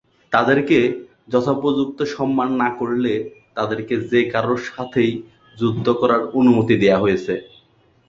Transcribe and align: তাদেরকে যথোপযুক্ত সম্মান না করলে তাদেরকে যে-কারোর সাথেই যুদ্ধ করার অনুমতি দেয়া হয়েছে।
তাদেরকে 0.31 0.77
যথোপযুক্ত 1.29 1.99
সম্মান 2.13 2.49
না 2.61 2.69
করলে 2.79 3.13
তাদেরকে 3.55 3.95
যে-কারোর 4.11 4.59
সাথেই 4.69 5.11
যুদ্ধ 5.57 5.85
করার 6.01 6.21
অনুমতি 6.39 6.75
দেয়া 6.81 6.97
হয়েছে। 6.99 7.33